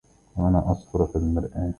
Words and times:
وأنا 0.37 0.71
أصفَرُّ 0.71 1.07
في 1.07 1.15
المرآة 1.15 1.69